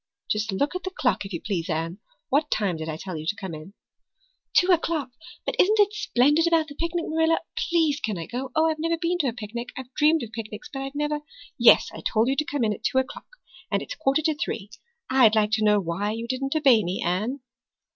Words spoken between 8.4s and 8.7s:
Oh,